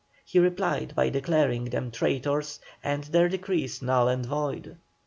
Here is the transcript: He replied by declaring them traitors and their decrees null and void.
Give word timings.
He 0.25 0.39
replied 0.39 0.95
by 0.95 1.09
declaring 1.11 1.65
them 1.65 1.91
traitors 1.91 2.59
and 2.83 3.03
their 3.03 3.29
decrees 3.29 3.83
null 3.83 4.07
and 4.07 4.25
void. 4.25 4.77